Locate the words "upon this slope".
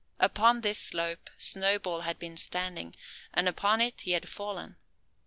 0.19-1.29